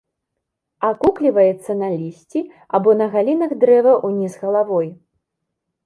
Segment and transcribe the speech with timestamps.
[0.89, 2.39] Акукліваецца на лісці
[2.79, 4.89] або на галінах дрэва ўніз галавой.